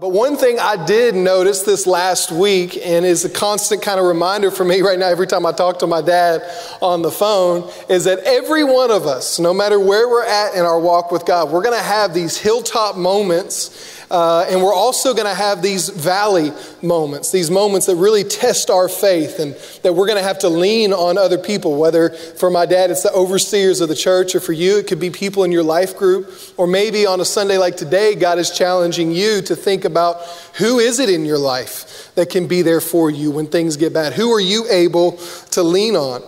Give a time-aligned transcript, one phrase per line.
[0.00, 4.06] But one thing I did notice this last week, and is a constant kind of
[4.06, 6.42] reminder for me right now every time I talk to my dad
[6.80, 10.60] on the phone, is that every one of us, no matter where we're at in
[10.60, 15.12] our walk with God, we're going to have these hilltop moments uh, and we're also
[15.12, 16.50] going to have these valley
[16.80, 20.48] moments, these moments that really test our faith and that we're going to have to
[20.48, 21.78] lean on other people.
[21.78, 25.00] Whether for my dad, it's the overseers of the church, or for you, it could
[25.00, 26.32] be people in your life group.
[26.56, 30.22] Or maybe on a Sunday like today, God is challenging you to think about
[30.54, 33.92] who is it in your life that can be there for you when things get
[33.92, 34.14] bad?
[34.14, 35.12] Who are you able
[35.52, 36.22] to lean on?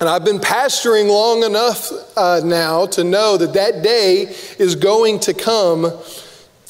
[0.00, 5.20] And I've been pastoring long enough uh, now to know that that day is going
[5.20, 5.92] to come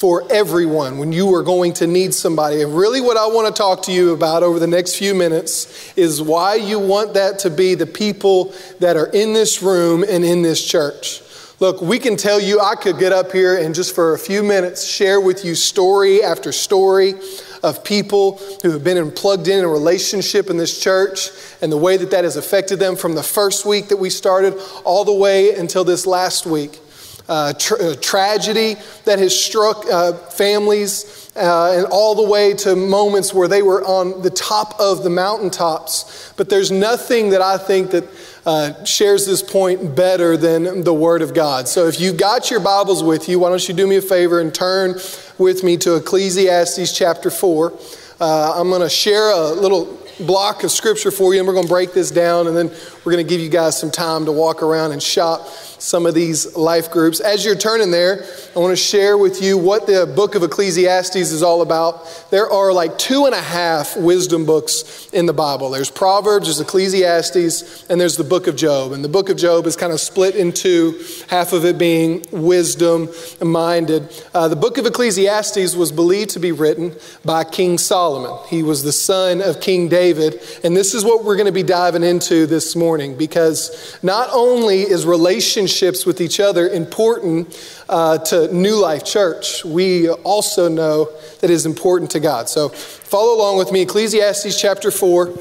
[0.03, 2.61] for everyone when you are going to need somebody.
[2.61, 5.97] And really, what I want to talk to you about over the next few minutes
[5.97, 10.25] is why you want that to be the people that are in this room and
[10.25, 11.23] in this church.
[11.61, 14.43] Look, we can tell you, I could get up here and just for a few
[14.43, 17.15] minutes share with you story after story
[17.63, 21.29] of people who have been plugged in a relationship in this church
[21.61, 24.61] and the way that that has affected them from the first week that we started
[24.83, 26.81] all the way until this last week
[27.29, 33.33] uh, tra- tragedy that has struck uh, families, uh, and all the way to moments
[33.33, 36.33] where they were on the top of the mountaintops.
[36.37, 38.05] But there's nothing that I think that
[38.45, 41.69] uh, shares this point better than the Word of God.
[41.69, 44.41] So if you've got your Bibles with you, why don't you do me a favor
[44.41, 44.99] and turn
[45.39, 47.73] with me to Ecclesiastes chapter 4.
[48.21, 51.67] Uh, I'm going to share a little block of scripture for you, and we're going
[51.67, 52.69] to break this down, and then
[53.05, 55.49] we're going to give you guys some time to walk around and shop
[55.83, 57.19] some of these life groups.
[57.19, 61.17] As you're turning there, I want to share with you what the book of Ecclesiastes
[61.17, 62.27] is all about.
[62.31, 66.61] There are like two and a half wisdom books in the Bible there's Proverbs, there's
[66.61, 68.93] Ecclesiastes, and there's the book of Job.
[68.93, 73.09] And the book of Job is kind of split into half of it being wisdom
[73.41, 74.09] minded.
[74.33, 78.39] Uh, the book of Ecclesiastes was believed to be written by King Solomon.
[78.49, 80.41] He was the son of King David.
[80.63, 84.83] And this is what we're going to be diving into this morning because not only
[84.83, 87.49] is relationship relationships with each other important
[87.89, 91.09] uh, to New Life Church, we also know
[91.41, 92.49] that is important to God.
[92.49, 95.33] So follow along with me, Ecclesiastes chapter 4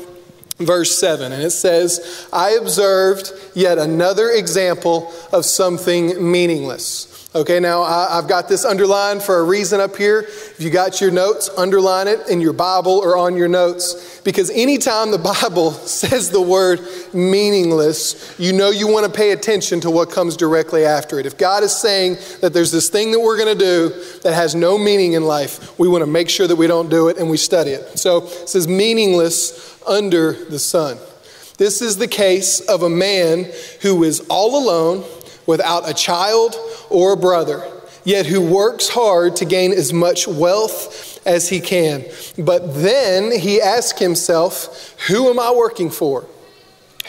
[0.59, 7.10] verse 7, and it says, I observed yet another example of something meaningless.
[7.33, 10.19] Okay, now I, have got this underlined for a reason up here.
[10.19, 14.19] If you got your notes, underline it in your Bible or on your notes.
[14.19, 16.81] Because anytime the Bible says the word
[17.13, 21.25] meaningless, you know you want to pay attention to what comes directly after it.
[21.25, 24.53] If God is saying that there's this thing that we're going to do that has
[24.53, 27.29] no meaning in life, we want to make sure that we don't do it and
[27.29, 27.97] we study it.
[27.97, 30.97] So it says meaningless under the sun.
[31.57, 33.49] This is the case of a man
[33.83, 35.05] who is all alone
[35.45, 36.55] without a child
[36.91, 37.63] or a brother,
[38.03, 42.05] yet who works hard to gain as much wealth as he can.
[42.37, 46.27] But then he asks himself, Who am I working for?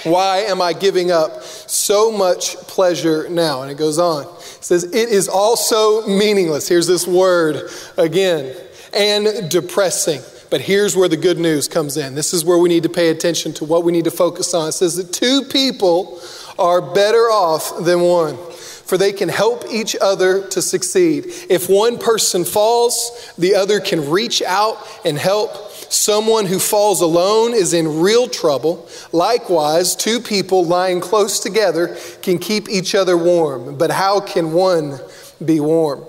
[0.05, 3.63] Why am I giving up so much pleasure now?
[3.63, 4.25] And it goes on.
[4.25, 6.69] It says, It is also meaningless.
[6.69, 8.57] Here's this word again,
[8.93, 10.21] and depressing.
[10.51, 12.15] But here's where the good news comes in.
[12.15, 14.69] This is where we need to pay attention to what we need to focus on.
[14.69, 16.21] It says that two people
[16.59, 18.37] are better off than one,
[18.85, 21.27] for they can help each other to succeed.
[21.49, 25.71] If one person falls, the other can reach out and help.
[25.91, 28.89] Someone who falls alone is in real trouble.
[29.13, 33.77] Likewise, two people lying close together can keep each other warm.
[33.77, 34.99] But how can one
[35.45, 36.05] be warm?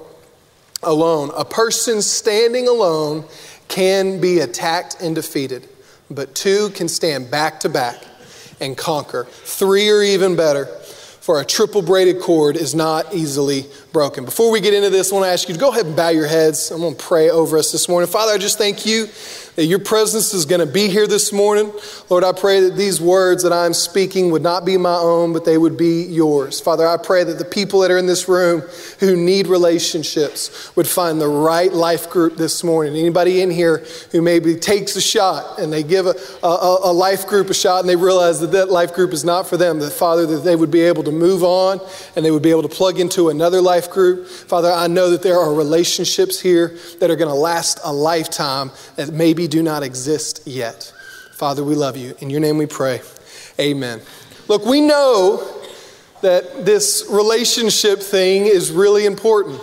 [0.81, 1.31] Alone.
[1.35, 3.25] A person standing alone
[3.67, 5.67] can be attacked and defeated,
[6.09, 7.97] but two can stand back to back
[8.59, 9.25] and conquer.
[9.25, 10.65] Three or even better,
[11.23, 14.25] for a triple braided cord is not easily broken.
[14.25, 16.09] Before we get into this, I want to ask you to go ahead and bow
[16.09, 16.69] your heads.
[16.69, 18.09] I'm going to pray over us this morning.
[18.09, 19.07] Father, I just thank you
[19.55, 21.71] that your presence is going to be here this morning.
[22.09, 25.45] Lord, I pray that these words that I'm speaking would not be my own, but
[25.45, 26.59] they would be yours.
[26.59, 28.61] Father, I pray that the people that are in this room
[28.99, 32.95] who need relationships would find the right life group this morning.
[32.95, 37.27] Anybody in here who maybe takes a shot and they give a, a, a life
[37.27, 39.91] group a shot and they realize that that life group is not for them, that
[39.91, 41.79] Father, that they would be able to move on
[42.15, 44.27] and they would be able to plug into another life group.
[44.27, 48.71] Father, I know that there are relationships here that are going to last a lifetime
[48.95, 50.93] that maybe maybe do not exist yet.
[51.33, 52.15] Father, we love you.
[52.19, 53.01] In your name we pray.
[53.59, 53.99] Amen.
[54.47, 55.61] Look, we know
[56.21, 59.59] that this relationship thing is really important.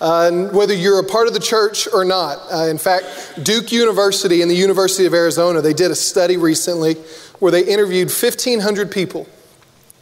[0.00, 2.36] Uh, whether you're a part of the church or not.
[2.52, 3.06] Uh, in fact,
[3.42, 6.94] Duke University and the University of Arizona, they did a study recently
[7.38, 9.26] where they interviewed 1,500 people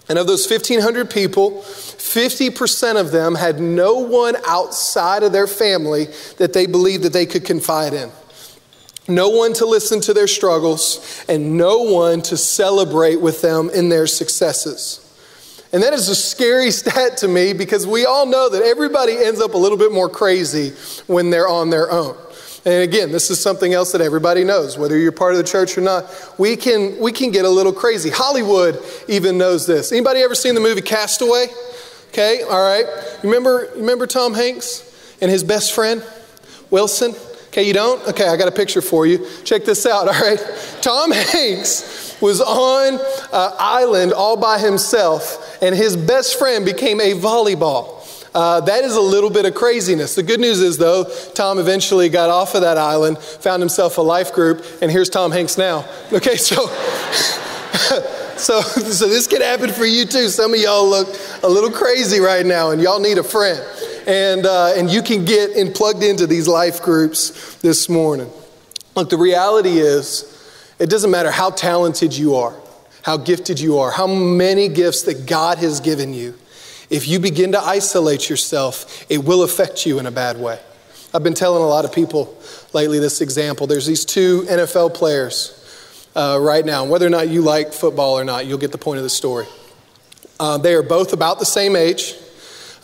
[0.09, 6.07] And of those 1,500 people, 50% of them had no one outside of their family
[6.39, 8.11] that they believed that they could confide in.
[9.11, 13.89] No one to listen to their struggles, and no one to celebrate with them in
[13.89, 15.07] their successes.
[15.73, 19.41] And that is a scary stat to me because we all know that everybody ends
[19.41, 20.71] up a little bit more crazy
[21.07, 22.17] when they're on their own.
[22.65, 25.79] And again, this is something else that everybody knows, whether you're part of the church
[25.79, 26.05] or not.
[26.39, 28.11] We can, we can get a little crazy.
[28.11, 29.93] Hollywood even knows this.
[29.93, 31.47] Anybody ever seen the movie Castaway?
[32.09, 32.85] Okay, all right.
[33.23, 36.05] Remember, remember Tom Hanks and his best friend,
[36.69, 37.15] Wilson?
[37.51, 38.01] Okay, you don't?
[38.07, 39.27] Okay, I got a picture for you.
[39.43, 40.39] Check this out, all right?
[40.83, 47.13] Tom Hanks was on an island all by himself, and his best friend became a
[47.13, 47.97] volleyball.
[48.33, 50.15] Uh, that is a little bit of craziness.
[50.15, 51.05] The good news is, though,
[51.35, 55.33] Tom eventually got off of that island, found himself a life group, and here's Tom
[55.33, 55.85] Hanks now.
[56.13, 56.69] Okay, so.
[58.41, 60.29] so, so this could happen for you too.
[60.29, 61.09] Some of y'all look
[61.43, 63.61] a little crazy right now, and y'all need a friend.
[64.07, 68.31] And, uh, and you can get in, plugged into these life groups this morning.
[68.97, 70.27] Look, the reality is,
[70.79, 72.55] it doesn't matter how talented you are,
[73.03, 76.35] how gifted you are, how many gifts that God has given you.
[76.89, 80.59] If you begin to isolate yourself, it will affect you in a bad way.
[81.13, 82.37] I've been telling a lot of people
[82.73, 83.67] lately this example.
[83.67, 85.60] There's these two NFL players
[86.15, 86.85] uh, right now.
[86.85, 89.47] Whether or not you like football or not, you'll get the point of the story.
[90.39, 92.15] Uh, they are both about the same age.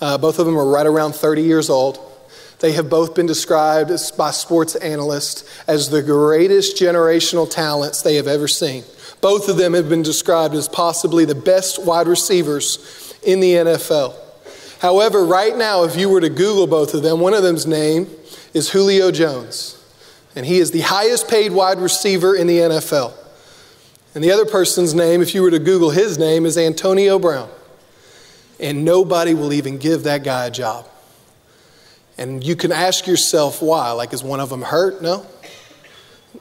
[0.00, 1.98] Uh, both of them are right around 30 years old.
[2.60, 8.16] They have both been described as, by sports analysts as the greatest generational talents they
[8.16, 8.84] have ever seen.
[9.20, 14.14] Both of them have been described as possibly the best wide receivers in the NFL.
[14.80, 18.08] However, right now, if you were to Google both of them, one of them's name
[18.54, 19.75] is Julio Jones,
[20.36, 23.14] and he is the highest paid wide receiver in the NFL.
[24.14, 27.48] And the other person's name, if you were to Google his name, is Antonio Brown.
[28.60, 30.86] And nobody will even give that guy a job.
[32.18, 33.90] And you can ask yourself why.
[33.92, 35.02] Like, is one of them hurt?
[35.02, 35.26] No.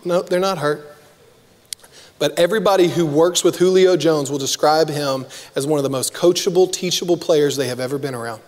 [0.04, 0.96] No, they're not hurt.
[2.18, 5.26] But everybody who works with Julio Jones will describe him
[5.56, 8.42] as one of the most coachable, teachable players they have ever been around.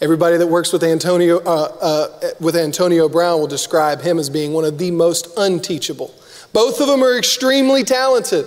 [0.00, 4.52] Everybody that works with Antonio, uh, uh, with Antonio Brown will describe him as being
[4.52, 6.14] one of the most unteachable.
[6.52, 8.46] Both of them are extremely talented,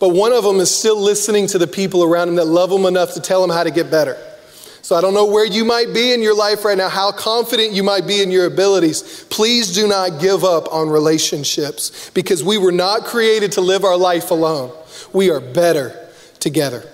[0.00, 2.86] but one of them is still listening to the people around him that love him
[2.86, 4.16] enough to tell him how to get better.
[4.82, 7.72] So I don't know where you might be in your life right now, how confident
[7.72, 9.24] you might be in your abilities.
[9.30, 13.96] Please do not give up on relationships because we were not created to live our
[13.96, 14.76] life alone.
[15.12, 16.08] We are better
[16.40, 16.84] together.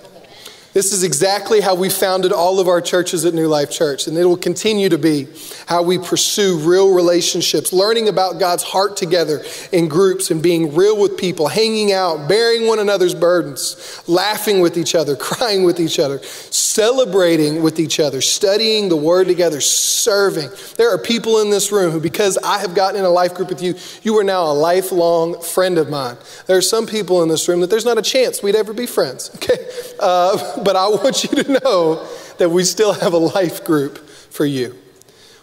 [0.73, 4.17] This is exactly how we founded all of our churches at New Life Church, and
[4.17, 5.27] it will continue to be
[5.67, 10.97] how we pursue real relationships, learning about God's heart together in groups and being real
[10.97, 15.99] with people, hanging out, bearing one another's burdens, laughing with each other, crying with each
[15.99, 20.49] other, celebrating with each other, studying the Word together, serving.
[20.77, 23.49] There are people in this room who, because I have gotten in a life group
[23.49, 26.15] with you, you are now a lifelong friend of mine.
[26.47, 28.85] There are some people in this room that there's not a chance we'd ever be
[28.85, 29.67] friends, okay?
[29.99, 34.45] Uh, but I want you to know that we still have a life group for
[34.45, 34.75] you.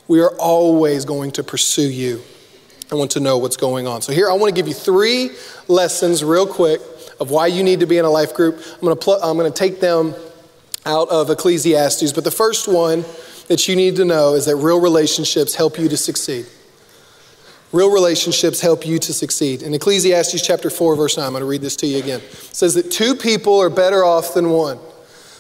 [0.07, 2.23] We are always going to pursue you.
[2.91, 4.01] I want to know what's going on.
[4.01, 5.31] So, here I want to give you three
[5.69, 6.81] lessons, real quick,
[7.21, 8.57] of why you need to be in a life group.
[8.57, 10.15] I'm going to, pl- I'm going to take them
[10.87, 13.05] out of Ecclesiastes, but the first one
[13.49, 16.47] that you need to know is that real relationships help you to succeed.
[17.73, 19.61] Real relationships help you to succeed.
[19.61, 22.21] In Ecclesiastes chapter 4, verse 9, I'm going to read this to you again.
[22.21, 24.79] It says that two people are better off than one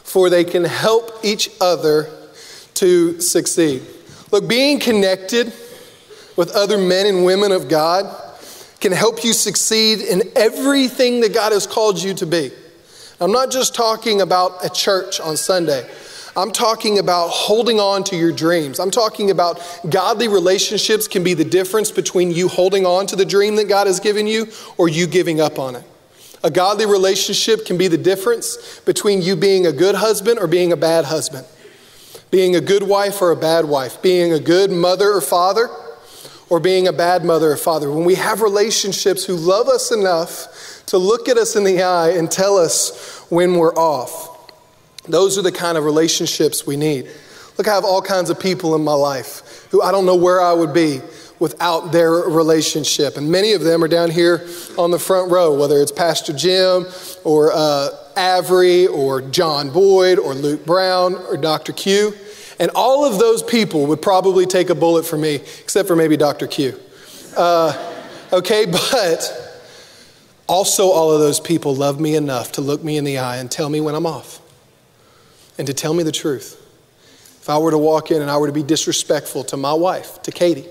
[0.09, 2.09] for they can help each other
[2.73, 3.83] to succeed.
[4.33, 5.53] Look, being connected
[6.35, 8.07] with other men and women of God
[8.81, 12.51] can help you succeed in everything that God has called you to be.
[13.21, 15.87] I'm not just talking about a church on Sunday.
[16.37, 18.81] I'm talking about holding on to your dreams.
[18.81, 19.61] I'm talking about
[19.91, 23.87] godly relationships can be the difference between you holding on to the dream that God
[23.87, 24.47] has given you
[24.79, 25.85] or you giving up on it.
[26.45, 30.73] A godly relationship can be the difference between you being a good husband or being
[30.73, 31.47] a bad husband,
[32.31, 35.69] being a good wife or a bad wife, being a good mother or father
[36.49, 37.91] or being a bad mother or father.
[37.91, 42.11] When we have relationships who love us enough to look at us in the eye
[42.11, 44.37] and tell us when we're off,
[45.07, 47.11] those are the kind of relationships we need.
[47.57, 50.41] Look, I have all kinds of people in my life who I don't know where
[50.41, 51.01] I would be
[51.39, 53.17] without their relationship.
[53.17, 56.87] And many of them are down here on the front row, whether it's Pastor Jim
[57.25, 61.73] or uh, Avery or John Boyd or Luke Brown or Dr.
[61.73, 62.15] Q.
[62.61, 66.17] And all of those people would probably take a bullet for me, except for maybe
[66.17, 66.49] Dr.
[66.49, 66.79] Q.
[67.37, 67.95] Uh,
[68.33, 69.49] okay, but
[70.49, 73.51] Also, all of those people love me enough to look me in the eye and
[73.51, 74.41] tell me when I'm off
[75.59, 76.55] and to tell me the truth.
[77.41, 80.23] If I were to walk in and I were to be disrespectful to my wife,
[80.23, 80.67] to Katie,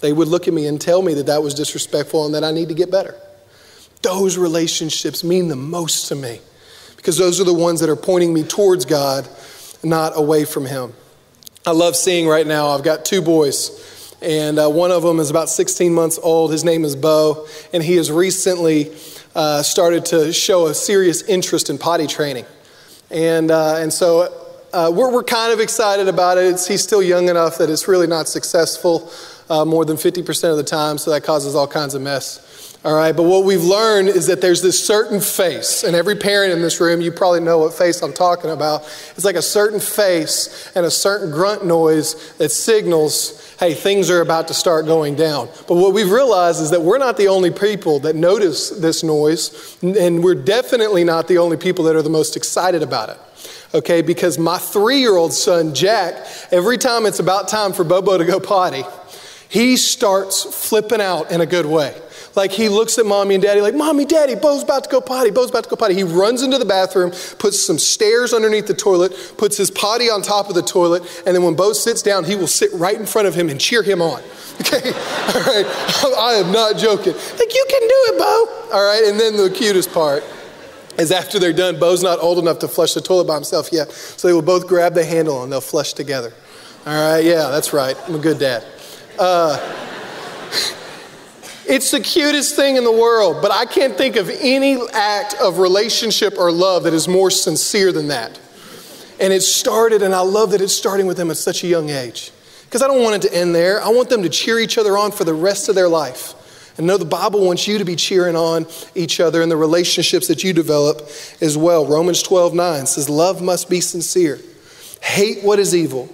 [0.00, 2.50] they would look at me and tell me that that was disrespectful and that I
[2.50, 3.14] need to get better.
[4.02, 6.40] Those relationships mean the most to me
[6.96, 9.28] because those are the ones that are pointing me towards God,
[9.82, 10.92] not away from Him.
[11.66, 15.30] I love seeing right now, I've got two boys, and uh, one of them is
[15.30, 16.52] about 16 months old.
[16.52, 18.92] His name is Bo, and he has recently
[19.34, 22.46] uh, started to show a serious interest in potty training.
[23.10, 24.39] And, uh, and so
[24.72, 26.44] uh, we're, we're kind of excited about it.
[26.44, 29.10] It's, he's still young enough that it's really not successful
[29.48, 32.46] uh, more than 50% of the time, so that causes all kinds of mess.
[32.82, 36.52] All right, but what we've learned is that there's this certain face, and every parent
[36.52, 38.82] in this room, you probably know what face I'm talking about.
[39.16, 44.22] It's like a certain face and a certain grunt noise that signals, hey, things are
[44.22, 45.50] about to start going down.
[45.68, 49.76] But what we've realized is that we're not the only people that notice this noise,
[49.82, 53.18] and we're definitely not the only people that are the most excited about it
[53.74, 54.02] okay?
[54.02, 58.24] Because my three year old son, Jack, every time it's about time for Bobo to
[58.24, 58.84] go potty,
[59.48, 61.94] he starts flipping out in a good way.
[62.36, 65.30] Like he looks at mommy and daddy, like, Mommy, daddy, Bo's about to go potty,
[65.30, 65.94] Bo's about to go potty.
[65.94, 70.22] He runs into the bathroom, puts some stairs underneath the toilet, puts his potty on
[70.22, 73.06] top of the toilet, and then when Bo sits down, he will sit right in
[73.06, 74.22] front of him and cheer him on.
[74.60, 74.92] Okay?
[74.92, 75.66] All right.
[76.18, 77.14] I am not joking.
[77.14, 78.76] Like, you can do it, Bo.
[78.76, 79.04] All right.
[79.04, 80.22] And then the cutest part
[80.98, 83.90] is after they're done, Bo's not old enough to flush the toilet by himself yet.
[83.92, 86.32] So they will both grab the handle and they'll flush together.
[86.86, 87.24] All right.
[87.24, 87.96] Yeah, that's right.
[88.06, 88.64] I'm a good dad.
[89.18, 89.56] Uh,
[91.66, 95.58] it's the cutest thing in the world, but I can't think of any act of
[95.58, 98.38] relationship or love that is more sincere than that.
[99.20, 101.90] And it started, and I love that it's starting with them at such a young
[101.90, 102.32] age.
[102.64, 103.82] Because I don't want it to end there.
[103.82, 106.34] I want them to cheer each other on for the rest of their life.
[106.80, 110.28] And know the Bible wants you to be cheering on each other in the relationships
[110.28, 111.10] that you develop
[111.42, 111.84] as well.
[111.84, 114.38] Romans 12 9 says, Love must be sincere,
[115.02, 116.08] hate what is evil,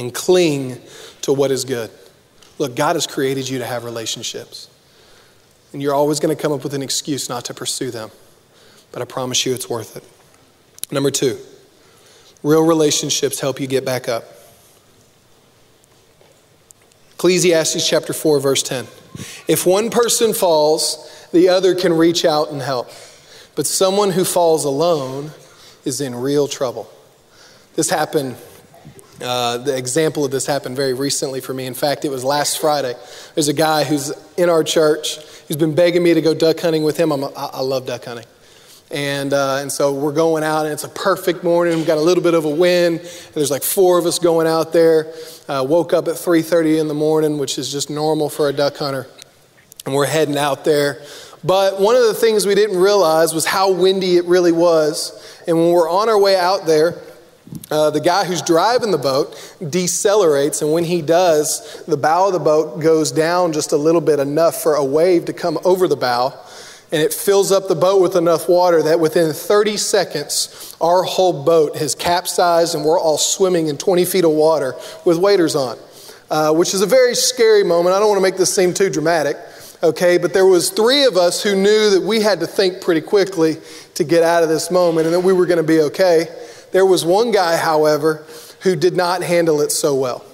[0.00, 0.80] and cling
[1.20, 1.90] to what is good.
[2.56, 4.70] Look, God has created you to have relationships.
[5.74, 8.10] And you're always going to come up with an excuse not to pursue them.
[8.92, 10.90] But I promise you it's worth it.
[10.90, 11.38] Number two,
[12.42, 14.24] real relationships help you get back up.
[17.22, 18.84] Ecclesiastes chapter 4, verse 10.
[19.46, 22.90] If one person falls, the other can reach out and help.
[23.54, 25.30] But someone who falls alone
[25.84, 26.90] is in real trouble.
[27.76, 28.34] This happened
[29.22, 31.66] uh, the example of this happened very recently for me.
[31.66, 32.94] In fact, it was last Friday.
[33.36, 36.82] There's a guy who's in our church who's been begging me to go duck hunting
[36.82, 37.12] with him.
[37.12, 38.26] I'm love duck hunting.
[38.92, 41.78] And, uh, and so we're going out, and it's a perfect morning.
[41.78, 43.00] We've got a little bit of a wind.
[43.32, 45.14] there's like four of us going out there.
[45.48, 48.76] Uh, woke up at 3.30 in the morning, which is just normal for a duck
[48.76, 49.06] hunter.
[49.86, 51.02] And we're heading out there.
[51.42, 55.42] But one of the things we didn't realize was how windy it really was.
[55.48, 57.02] And when we're on our way out there,
[57.70, 62.32] uh, the guy who's driving the boat decelerates, and when he does, the bow of
[62.32, 65.88] the boat goes down just a little bit, enough for a wave to come over
[65.88, 66.32] the bow,
[66.92, 71.44] and it fills up the boat with enough water that within 30 seconds, our whole
[71.44, 75.78] boat has capsized, and we're all swimming in 20 feet of water with waders on,
[76.30, 77.96] uh, which is a very scary moment.
[77.96, 79.36] I don't want to make this seem too dramatic
[79.84, 83.00] okay but there was three of us who knew that we had to think pretty
[83.00, 83.56] quickly
[83.94, 86.28] to get out of this moment and that we were going to be okay
[86.72, 88.24] there was one guy, however,
[88.60, 90.24] who did not handle it so well.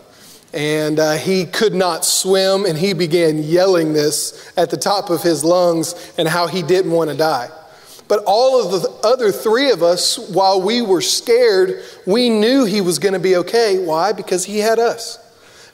[0.52, 5.22] And uh, he could not swim, and he began yelling this at the top of
[5.22, 7.50] his lungs and how he didn't want to die.
[8.08, 12.80] But all of the other three of us, while we were scared, we knew he
[12.80, 13.84] was going to be okay.
[13.84, 14.12] Why?
[14.12, 15.18] Because he had us.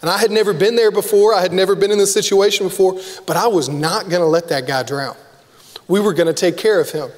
[0.03, 3.01] And I had never been there before, I had never been in this situation before,
[3.27, 5.17] but I was not going to let that guy drown.
[5.87, 7.11] We were going to take care of him.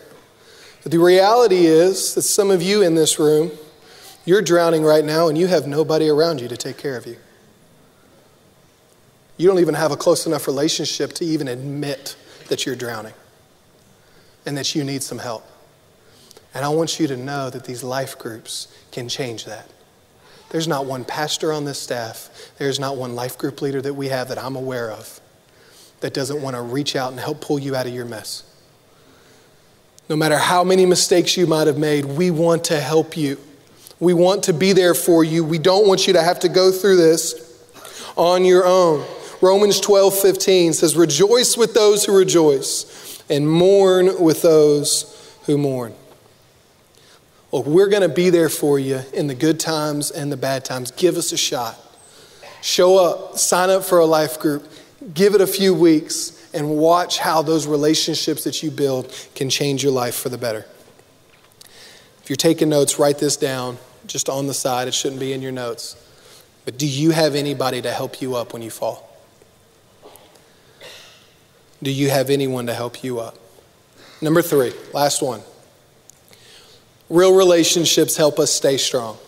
[0.83, 3.51] But the reality is that some of you in this room,
[4.25, 7.17] you're drowning right now and you have nobody around you to take care of you.
[9.37, 12.17] You don't even have a close enough relationship to even admit
[12.49, 13.15] that you're drowning
[14.47, 15.45] and that you need some help.
[16.55, 19.69] And I want you to know that these life groups can change that.
[20.51, 24.09] There's not one pastor on this staff, there's not one life group leader that we
[24.09, 25.21] have that I'm aware of
[26.01, 28.45] that doesn't want to reach out and help pull you out of your mess.
[30.09, 33.39] No matter how many mistakes you might have made, we want to help you.
[33.99, 35.43] We want to be there for you.
[35.43, 37.35] We don't want you to have to go through this
[38.17, 39.05] on your own.
[39.41, 45.95] Romans 12, 15 says, Rejoice with those who rejoice, and mourn with those who mourn.
[47.51, 50.65] Well, we're going to be there for you in the good times and the bad
[50.65, 50.91] times.
[50.91, 51.79] Give us a shot.
[52.61, 54.69] Show up, sign up for a life group,
[55.15, 59.83] give it a few weeks, and watch how those relationships that you build can change
[59.83, 60.67] your life for the better.
[62.23, 64.89] If you're taking notes, write this down just on the side.
[64.89, 65.97] It shouldn't be in your notes.
[66.65, 69.06] But do you have anybody to help you up when you fall?
[71.83, 73.37] Do you have anyone to help you up?
[74.23, 75.43] Number three, last one.
[77.09, 79.19] Real relationships help us stay strong.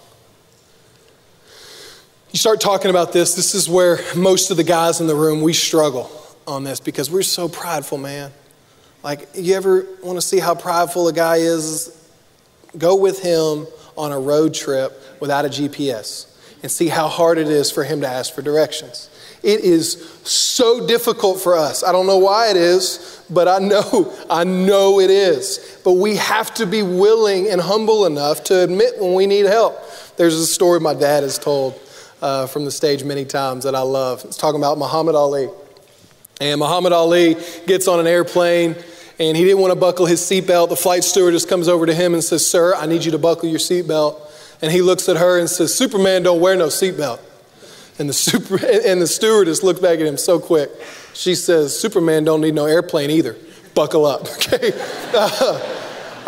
[2.32, 5.40] You start talking about this, this is where most of the guys in the room,
[5.40, 6.10] we struggle
[6.46, 8.32] on this because we're so prideful, man.
[9.02, 11.94] Like, you ever want to see how prideful a guy is?
[12.76, 17.48] Go with him on a road trip without a GPS and see how hard it
[17.48, 19.10] is for him to ask for directions.
[19.42, 21.84] It is so difficult for us.
[21.84, 25.80] I don't know why it is, but I know, I know it is.
[25.84, 29.78] But we have to be willing and humble enough to admit when we need help.
[30.16, 31.80] There's a story my dad has told
[32.20, 34.24] uh, from the stage many times that I love.
[34.24, 35.48] It's talking about Muhammad Ali.
[36.40, 38.76] And Muhammad Ali gets on an airplane
[39.20, 40.68] and he didn't want to buckle his seatbelt.
[40.68, 43.48] The flight stewardess comes over to him and says, Sir, I need you to buckle
[43.48, 44.20] your seatbelt.
[44.62, 47.20] And he looks at her and says, Superman don't wear no seatbelt.
[47.98, 50.70] And the, super, and the stewardess looked back at him so quick.
[51.14, 53.36] She says, Superman don't need no airplane either.
[53.74, 54.72] Buckle up, okay?
[55.14, 55.74] Uh,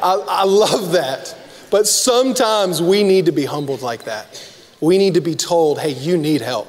[0.03, 1.37] I, I love that.
[1.71, 4.47] But sometimes we need to be humbled like that.
[4.81, 6.69] We need to be told, hey, you need help.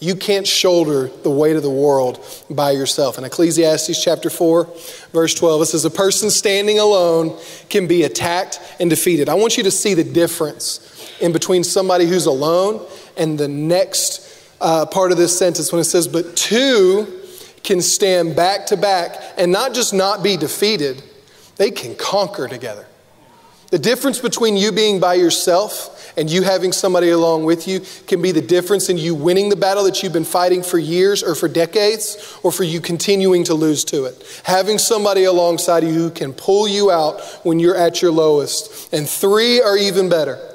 [0.00, 3.18] You can't shoulder the weight of the world by yourself.
[3.18, 4.68] In Ecclesiastes chapter 4,
[5.12, 7.36] verse 12, it says, A person standing alone
[7.68, 9.28] can be attacked and defeated.
[9.28, 10.84] I want you to see the difference
[11.20, 12.86] in between somebody who's alone
[13.18, 14.28] and the next
[14.60, 17.22] uh, part of this sentence when it says, But two
[17.62, 21.02] can stand back to back and not just not be defeated,
[21.56, 22.86] they can conquer together.
[23.70, 28.22] The difference between you being by yourself and you having somebody along with you can
[28.22, 31.34] be the difference in you winning the battle that you've been fighting for years or
[31.34, 34.40] for decades, or for you continuing to lose to it.
[34.44, 38.92] Having somebody alongside you who can pull you out when you're at your lowest.
[38.92, 40.47] And three are even better,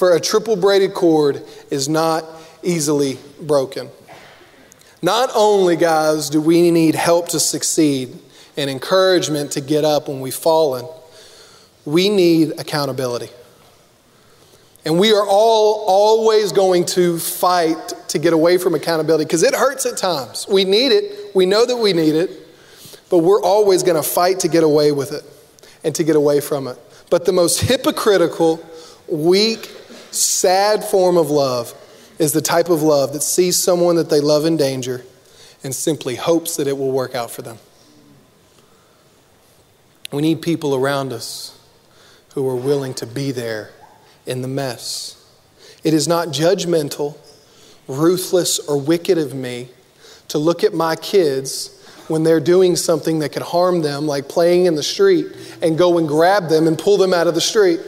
[0.00, 2.24] for a triple braided cord is not
[2.62, 3.90] easily broken.
[5.02, 8.18] Not only, guys, do we need help to succeed
[8.56, 10.86] and encouragement to get up when we've fallen
[11.84, 13.28] we need accountability.
[14.86, 19.54] And we are all always going to fight to get away from accountability because it
[19.54, 20.46] hurts at times.
[20.48, 22.30] We need it, we know that we need it,
[23.10, 25.24] but we're always going to fight to get away with it
[25.84, 26.78] and to get away from it.
[27.10, 28.64] But the most hypocritical,
[29.06, 29.70] weak,
[30.10, 31.74] sad form of love
[32.18, 35.04] is the type of love that sees someone that they love in danger
[35.62, 37.58] and simply hopes that it will work out for them.
[40.12, 41.58] We need people around us
[42.34, 43.70] who are willing to be there
[44.26, 45.16] in the mess.
[45.82, 47.16] It is not judgmental,
[47.88, 49.68] ruthless, or wicked of me
[50.28, 51.76] to look at my kids
[52.08, 55.26] when they're doing something that could harm them, like playing in the street,
[55.62, 57.80] and go and grab them and pull them out of the street.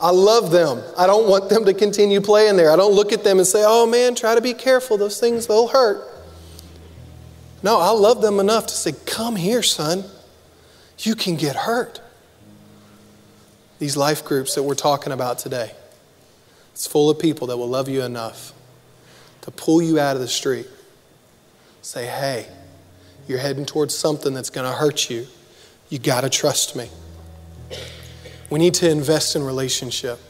[0.00, 0.82] I love them.
[0.96, 2.70] I don't want them to continue playing there.
[2.70, 4.98] I don't look at them and say, oh man, try to be careful.
[4.98, 6.02] Those things, they'll hurt.
[7.62, 10.04] No, I love them enough to say, come here, son.
[10.98, 12.00] You can get hurt
[13.78, 15.72] these life groups that we're talking about today.
[16.72, 18.52] It's full of people that will love you enough
[19.42, 20.66] to pull you out of the street.
[21.82, 22.46] Say, hey,
[23.26, 25.26] you're heading towards something that's going to hurt you.
[25.88, 26.88] You got to trust me.
[28.48, 30.20] We need to invest in relationship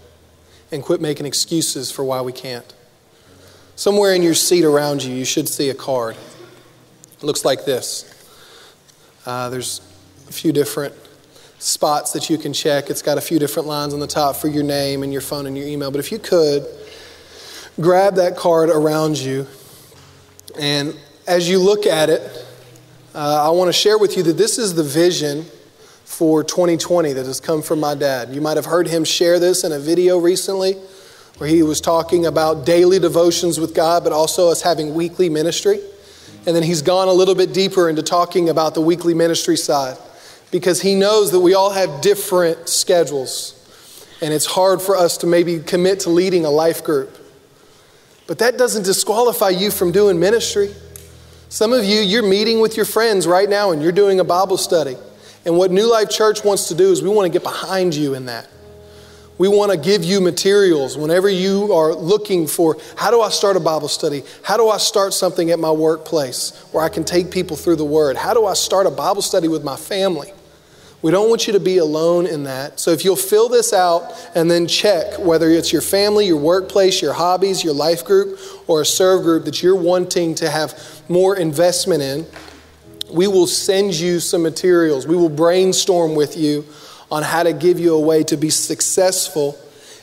[0.73, 2.75] and quit making excuses for why we can't.
[3.77, 6.17] Somewhere in your seat around you, you should see a card.
[7.19, 8.13] It looks like this.
[9.27, 9.81] Uh, there's
[10.29, 10.95] a few different
[11.59, 12.91] spots that you can check.
[12.91, 15.47] It's got a few different lines on the top for your name and your phone
[15.47, 15.91] and your email.
[15.91, 16.65] But if you could,
[17.81, 19.47] grab that card around you.
[20.59, 22.23] And as you look at it,
[23.15, 25.47] uh, I want to share with you that this is the vision
[26.07, 28.33] for 2020 that has come from my dad.
[28.33, 30.75] You might have heard him share this in a video recently
[31.37, 35.81] where he was talking about daily devotions with God, but also us having weekly ministry.
[36.47, 39.99] And then he's gone a little bit deeper into talking about the weekly ministry side
[40.53, 43.53] because he knows that we all have different schedules.
[44.23, 47.19] And it's hard for us to maybe commit to leading a life group.
[48.29, 50.73] But that doesn't disqualify you from doing ministry.
[51.49, 54.57] Some of you, you're meeting with your friends right now and you're doing a Bible
[54.57, 54.97] study.
[55.47, 58.15] And what New Life Church wants to do is we want to get behind you
[58.15, 58.49] in that.
[59.39, 63.57] We want to give you materials whenever you are looking for how do I start
[63.57, 64.23] a Bible study?
[64.43, 67.85] How do I start something at my workplace where I can take people through the
[67.85, 68.17] Word?
[68.17, 70.33] How do I start a Bible study with my family?
[71.03, 72.81] We don't want you to be alone in that.
[72.81, 77.01] So if you'll fill this out and then check whether it's your family, your workplace,
[77.01, 81.37] your hobbies, your life group, or a serve group that you're wanting to have more
[81.37, 82.27] investment in,
[83.11, 85.07] We will send you some materials.
[85.07, 86.65] We will brainstorm with you
[87.11, 89.59] on how to give you a way to be successful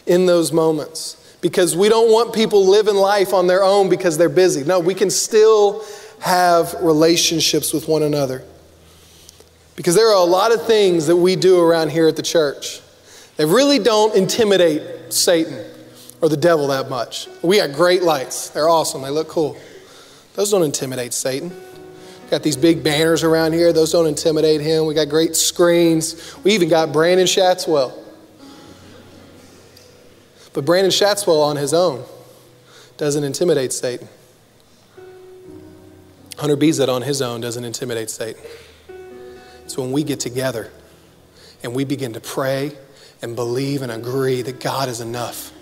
[0.06, 1.20] in those moments.
[1.42, 4.64] Because we don't want people living life on their own because they're busy.
[4.64, 5.84] No, we can still
[6.20, 8.44] have relationships with one another.
[9.76, 12.80] Because there are a lot of things that we do around here at the church
[13.36, 15.66] that really don't intimidate Satan
[16.22, 17.28] or the devil that much.
[17.42, 19.58] We got great lights, they're awesome, they look cool.
[20.36, 21.52] Those don't intimidate Satan.
[22.34, 24.88] Got these big banners around here, those don't intimidate him.
[24.88, 26.36] We got great screens.
[26.44, 27.94] We even got Brandon Shatswell.
[30.52, 32.04] But Brandon Shatswell on his own
[32.98, 34.10] doesn't intimidate Satan.
[36.40, 38.42] Hunter Bezet on his own doesn't intimidate Satan.
[39.66, 40.72] It's when we get together
[41.62, 42.76] and we begin to pray
[43.22, 45.54] and believe and agree that God is enough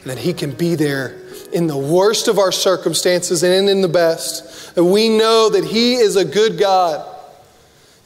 [0.00, 1.20] and that He can be there
[1.52, 4.74] in the worst of our circumstances and in the best.
[4.74, 7.16] That we know that He is a good God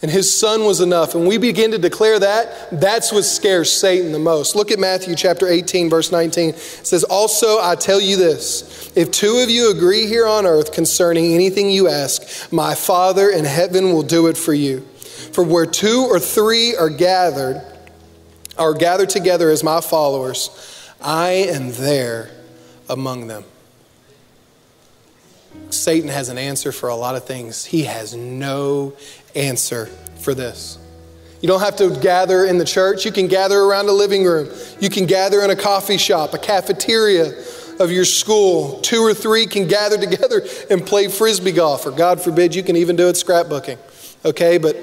[0.02, 1.14] and His Son was enough.
[1.14, 4.56] And we begin to declare that, that's what scares Satan the most.
[4.56, 6.50] Look at Matthew chapter 18, verse 19.
[6.50, 10.72] It says, Also, I tell you this if two of you agree here on earth
[10.72, 14.80] concerning anything you ask, my Father in heaven will do it for you.
[15.32, 17.62] For where two or three are gathered,
[18.58, 20.50] are gathered together as my followers,
[21.00, 22.30] I am there
[22.92, 23.44] among them.
[25.70, 27.64] Satan has an answer for a lot of things.
[27.64, 28.94] He has no
[29.34, 29.86] answer
[30.20, 30.78] for this.
[31.40, 33.04] You don't have to gather in the church.
[33.04, 34.48] You can gather around a living room.
[34.80, 37.32] You can gather in a coffee shop, a cafeteria
[37.80, 38.80] of your school.
[38.80, 42.76] Two or three can gather together and play frisbee golf, or God forbid, you can
[42.76, 43.78] even do it scrapbooking.
[44.24, 44.76] Okay, but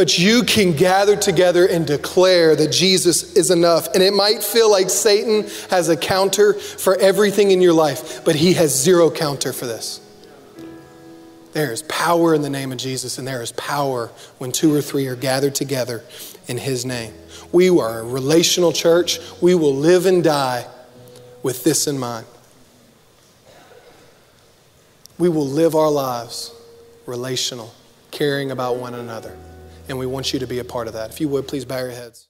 [0.00, 3.86] but you can gather together and declare that Jesus is enough.
[3.92, 8.34] And it might feel like Satan has a counter for everything in your life, but
[8.34, 10.00] he has zero counter for this.
[11.52, 14.06] There is power in the name of Jesus, and there is power
[14.38, 16.02] when two or three are gathered together
[16.48, 17.12] in his name.
[17.52, 19.18] We are a relational church.
[19.42, 20.66] We will live and die
[21.42, 22.24] with this in mind.
[25.18, 26.54] We will live our lives
[27.04, 27.74] relational,
[28.10, 29.36] caring about one another
[29.90, 31.10] and we want you to be a part of that.
[31.10, 32.29] If you would, please bow your heads.